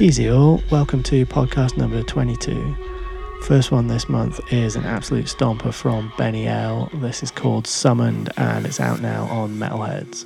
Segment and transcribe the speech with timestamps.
[0.00, 2.76] Easy all, welcome to podcast number 22.
[3.42, 6.88] First one this month is an absolute stomper from Benny L.
[6.94, 10.24] This is called Summoned and it's out now on Metalheadz.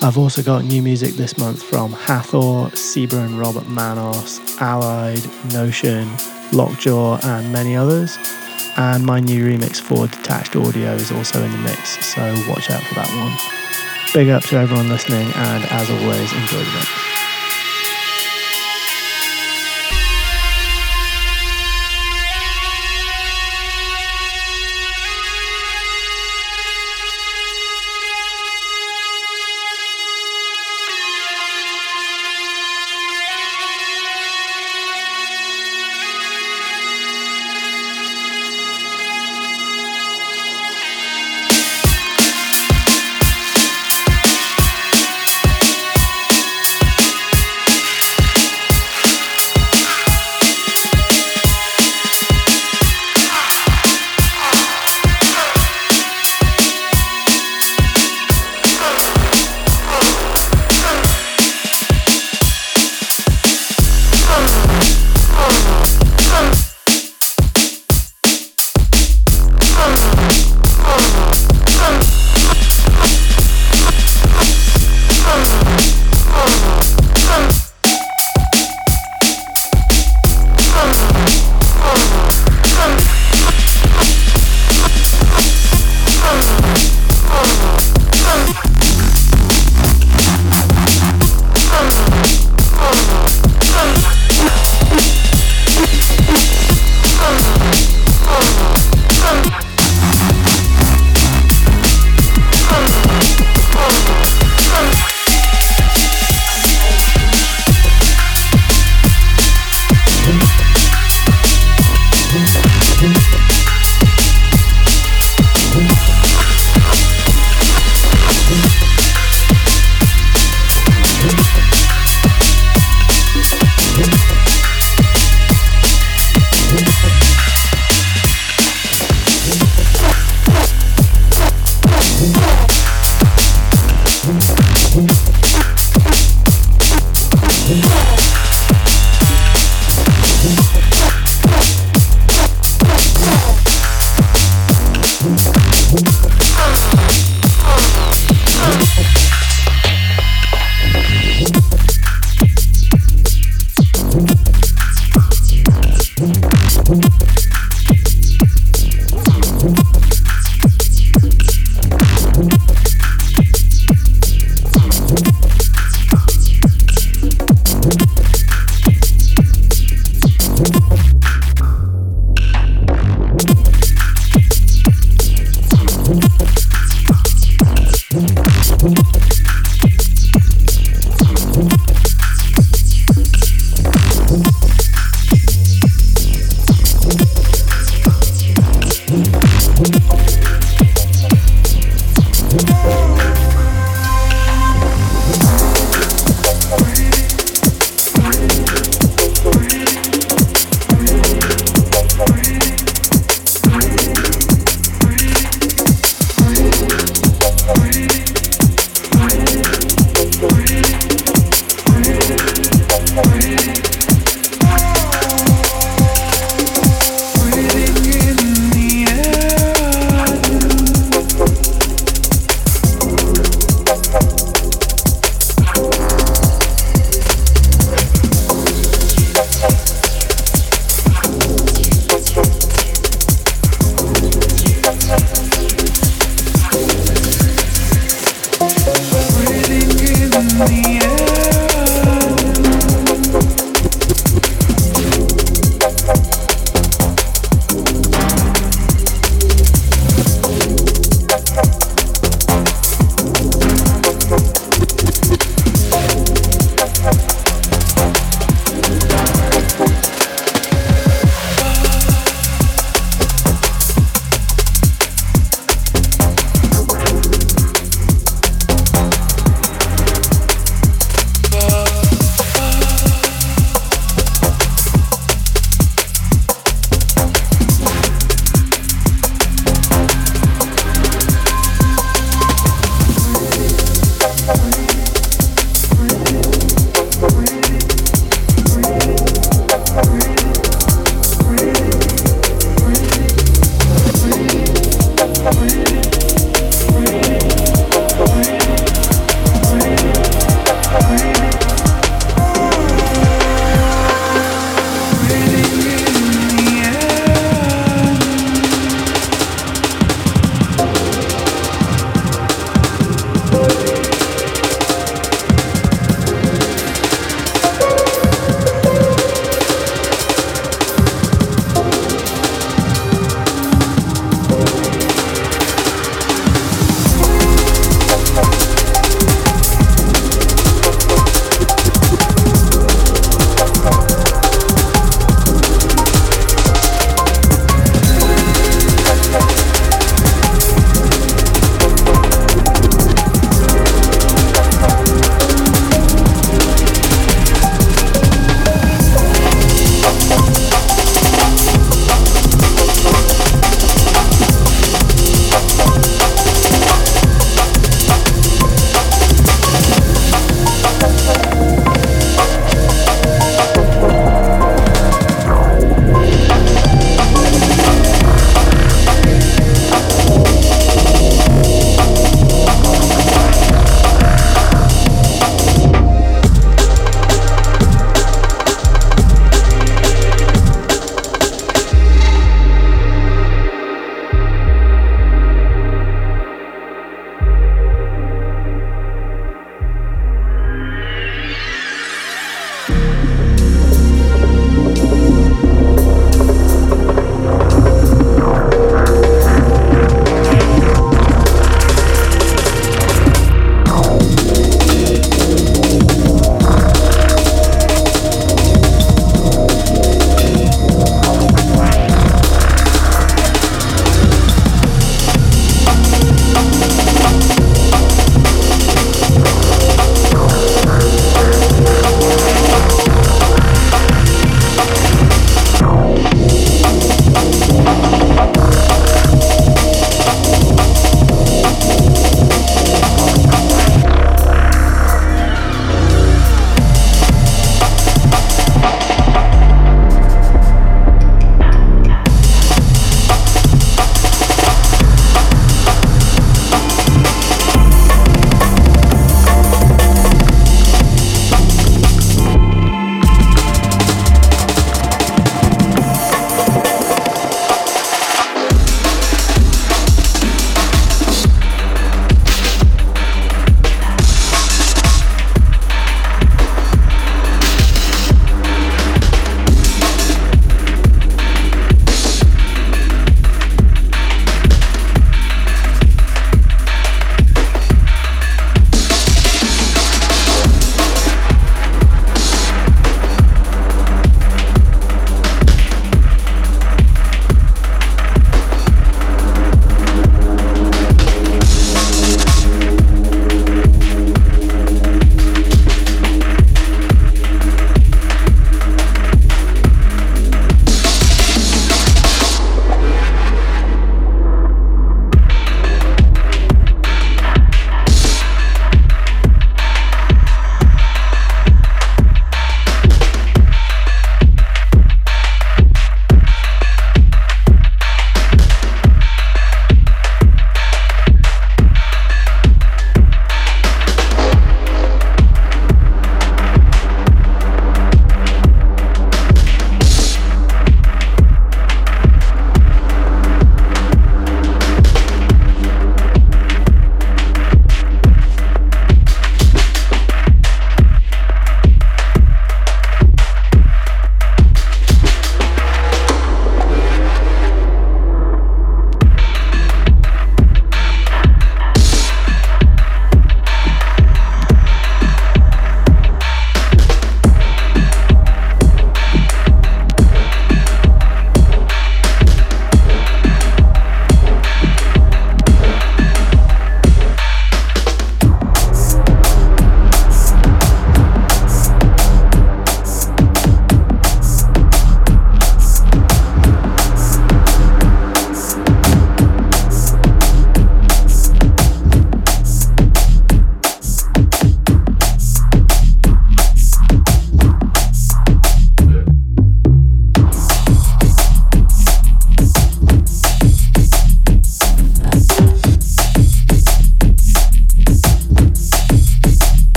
[0.00, 6.08] I've also got new music this month from Hathor, Seba and Robert Manos, Allied, Notion,
[6.52, 8.18] Lockjaw, and many others.
[8.76, 12.82] And my new remix for Detached Audio is also in the mix, so watch out
[12.82, 13.36] for that one.
[14.14, 17.17] Big up to everyone listening, and as always, enjoy the mix.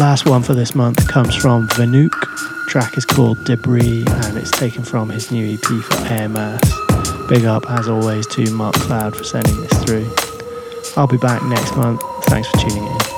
[0.00, 2.12] Last one for this month comes from Vanook.
[2.68, 6.72] Track is called Debris and it's taken from his new EP for Air Mass.
[7.28, 10.10] Big up as always to Mark Cloud for sending this through.
[10.96, 12.00] I'll be back next month.
[12.24, 13.09] Thanks for tuning in.